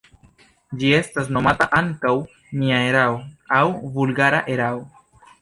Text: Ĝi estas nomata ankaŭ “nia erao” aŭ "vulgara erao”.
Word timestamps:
Ĝi 0.83 0.87
estas 0.99 1.29
nomata 1.37 1.67
ankaŭ 1.81 2.15
“nia 2.63 2.81
erao” 2.87 3.21
aŭ 3.61 3.63
"vulgara 4.01 4.43
erao”. 4.57 4.83